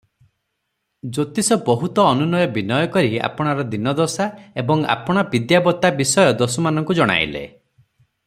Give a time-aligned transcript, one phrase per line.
[1.17, 4.27] ଜ୍ୟୋତିଷ ବହୁତ ଅନୁନୟ ବିନୟ କରି ଆପଣାର ଦୀନଦଶା
[4.63, 7.47] ଏବଂ ଆପଣା ବିଦ୍ୟାବତ୍ତା ବିଷୟ ଦସ୍ୟୁମାନଙ୍କୁ ଜଣାଇଲେ।